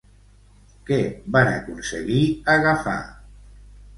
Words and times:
Què 0.89 0.97
van 1.35 1.51
aconseguir 1.51 2.23
agafar? 2.53 2.99